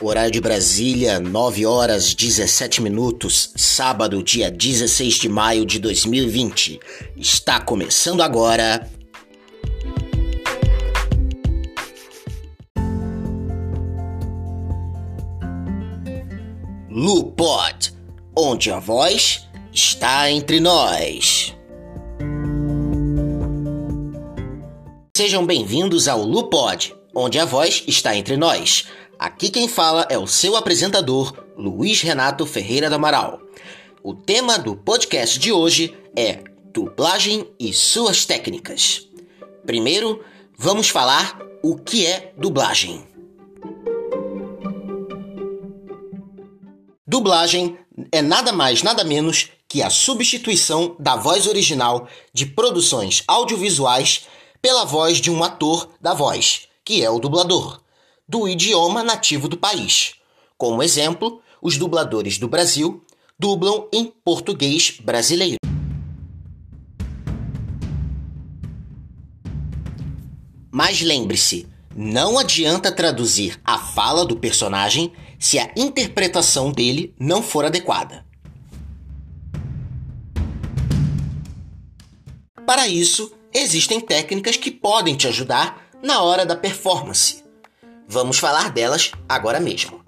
[0.00, 6.78] Horário de Brasília, 9 horas 17 minutos, sábado, dia 16 de maio de 2020.
[7.16, 8.88] Está começando agora.
[16.88, 17.92] Lupod,
[18.36, 21.56] onde a voz está entre nós.
[25.16, 28.86] Sejam bem-vindos ao Lupod, onde a voz está entre nós.
[29.18, 33.40] Aqui quem fala é o seu apresentador, Luiz Renato Ferreira do Amaral.
[34.00, 39.08] O tema do podcast de hoje é dublagem e suas técnicas.
[39.66, 40.24] Primeiro,
[40.56, 43.04] vamos falar o que é dublagem.
[47.04, 47.76] Dublagem
[48.12, 54.28] é nada mais, nada menos que a substituição da voz original de produções audiovisuais
[54.62, 57.80] pela voz de um ator da voz, que é o dublador
[58.28, 60.14] do idioma nativo do país.
[60.56, 63.02] Como exemplo, os dubladores do Brasil
[63.38, 65.56] dublam em português brasileiro.
[70.70, 77.64] Mas lembre-se, não adianta traduzir a fala do personagem se a interpretação dele não for
[77.64, 78.26] adequada.
[82.66, 87.47] Para isso, existem técnicas que podem te ajudar na hora da performance.
[88.10, 90.02] Vamos falar delas agora mesmo.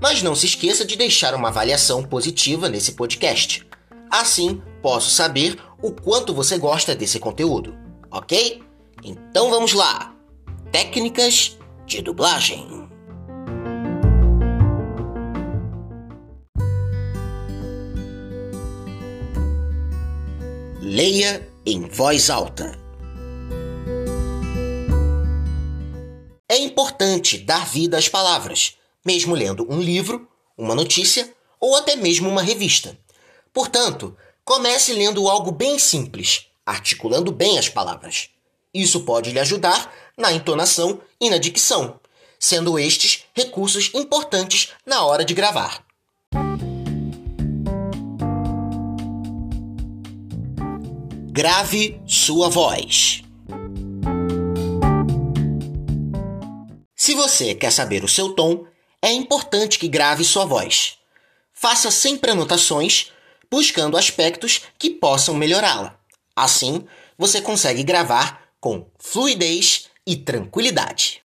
[0.00, 3.66] Mas não se esqueça de deixar uma avaliação positiva nesse podcast.
[4.08, 7.76] Assim, posso saber o quanto você gosta desse conteúdo,
[8.12, 8.62] ok?
[9.02, 10.14] Então vamos lá!
[10.70, 12.88] Técnicas de dublagem.
[20.80, 22.81] Leia em voz alta.
[26.72, 32.40] Importante dar vida às palavras, mesmo lendo um livro, uma notícia ou até mesmo uma
[32.40, 32.98] revista.
[33.52, 38.30] Portanto, comece lendo algo bem simples, articulando bem as palavras.
[38.72, 42.00] Isso pode lhe ajudar na entonação e na dicção,
[42.38, 45.84] sendo estes recursos importantes na hora de gravar.
[51.30, 53.22] Grave sua voz.
[57.12, 58.64] Se você quer saber o seu tom,
[59.02, 60.96] é importante que grave sua voz.
[61.52, 63.12] Faça sempre anotações,
[63.50, 65.94] buscando aspectos que possam melhorá-la.
[66.34, 66.86] Assim,
[67.18, 71.22] você consegue gravar com fluidez e tranquilidade.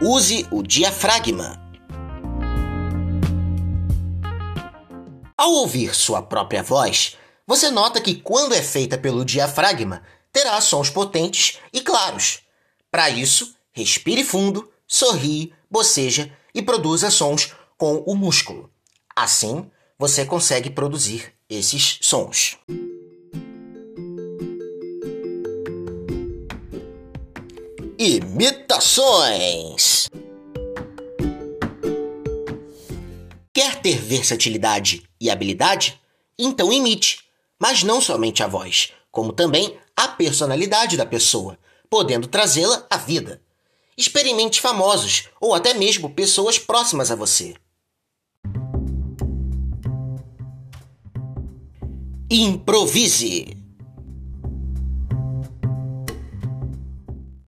[0.00, 1.60] Use o diafragma.
[5.36, 10.00] Ao ouvir sua própria voz, você nota que quando é feita pelo diafragma,
[10.32, 12.40] terá sons potentes e claros.
[12.90, 18.70] Para isso, respire fundo, sorrie, boceja e produza sons com o músculo.
[19.14, 22.56] Assim, você consegue produzir esses sons.
[27.98, 30.08] Imitações.
[33.52, 36.00] Quer ter versatilidade e habilidade?
[36.38, 37.24] Então imite,
[37.60, 41.58] mas não somente a voz, como também a personalidade da pessoa,
[41.90, 43.42] podendo trazê-la à vida.
[43.98, 47.54] Experimente famosos ou até mesmo pessoas próximas a você.
[52.30, 53.58] Improvise.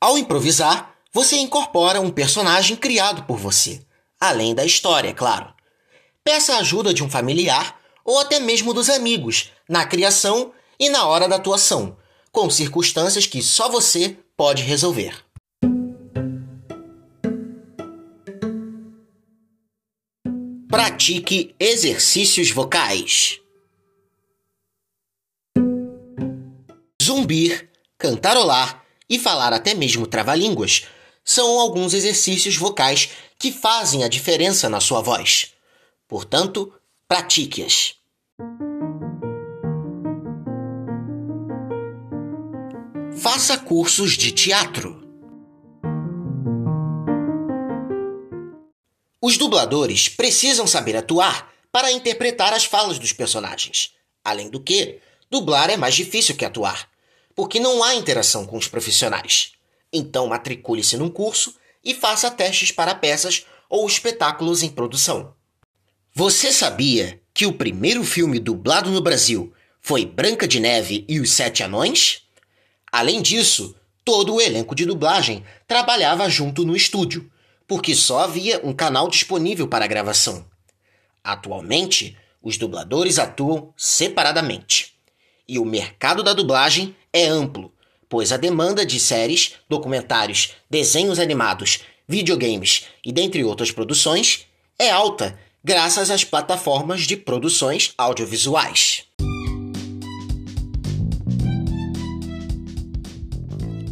[0.00, 3.80] Ao improvisar, você incorpora um personagem criado por você,
[4.20, 5.52] além da história, claro.
[6.22, 11.06] Peça a ajuda de um familiar ou até mesmo dos amigos na criação e na
[11.06, 11.96] hora da atuação,
[12.36, 15.24] com circunstâncias que só você pode resolver.
[20.68, 23.40] Pratique exercícios vocais.
[27.02, 30.86] Zumbir, cantarolar e falar até mesmo trava-línguas
[31.24, 35.54] são alguns exercícios vocais que fazem a diferença na sua voz.
[36.06, 36.70] Portanto,
[37.08, 37.94] pratique-as.
[43.46, 45.06] Faça cursos de teatro.
[49.22, 53.92] Os dubladores precisam saber atuar para interpretar as falas dos personagens.
[54.24, 54.98] Além do que,
[55.30, 56.90] dublar é mais difícil que atuar,
[57.36, 59.52] porque não há interação com os profissionais.
[59.92, 61.54] Então, matricule-se num curso
[61.84, 65.32] e faça testes para peças ou espetáculos em produção.
[66.12, 71.30] Você sabia que o primeiro filme dublado no Brasil foi Branca de Neve e os
[71.30, 72.25] Sete Anões?
[72.96, 77.30] Além disso, todo o elenco de dublagem trabalhava junto no estúdio,
[77.68, 80.46] porque só havia um canal disponível para a gravação.
[81.22, 84.94] Atualmente, os dubladores atuam separadamente.
[85.46, 87.70] E o mercado da dublagem é amplo,
[88.08, 94.46] pois a demanda de séries, documentários, desenhos animados, videogames e dentre outras produções
[94.78, 99.05] é alta graças às plataformas de produções audiovisuais.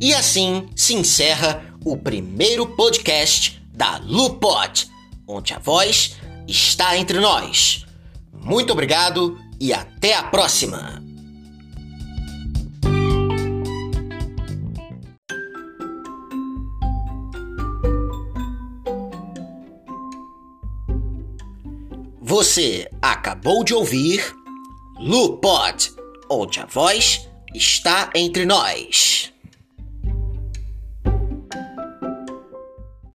[0.00, 4.88] E assim se encerra o primeiro podcast da Lupot,
[5.26, 6.16] onde a voz
[6.46, 7.84] está entre nós.
[8.32, 11.02] Muito obrigado e até a próxima!
[22.20, 24.32] Você acabou de ouvir
[25.00, 25.92] Lupot,
[26.30, 29.32] onde a voz está entre nós.